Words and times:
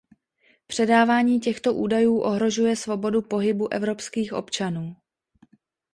Předávání 0.67 1.39
těchto 1.39 1.73
údajů 1.73 2.19
ohrožuje 2.21 2.75
svobodu 2.75 3.21
pohybu 3.21 3.73
evropských 3.73 4.33
občanů. 4.33 4.95